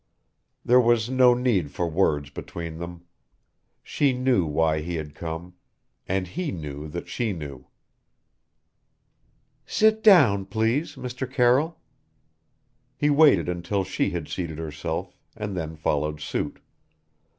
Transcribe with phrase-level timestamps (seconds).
[0.65, 3.03] There was no need for words between them.
[3.83, 5.53] She knew why he had come
[6.07, 7.67] and he knew that she knew.
[9.63, 11.31] "Sit down, please, Mr.
[11.31, 11.79] Carroll."
[12.97, 16.57] He waited until she had seated herself and then followed suit.